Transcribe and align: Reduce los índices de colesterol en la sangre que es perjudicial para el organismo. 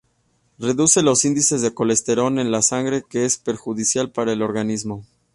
Reduce 0.57 1.03
los 1.03 1.25
índices 1.25 1.61
de 1.61 1.75
colesterol 1.75 2.39
en 2.39 2.49
la 2.49 2.63
sangre 2.63 3.03
que 3.07 3.23
es 3.23 3.37
perjudicial 3.37 4.09
para 4.09 4.33
el 4.33 4.41
organismo. 4.41 5.05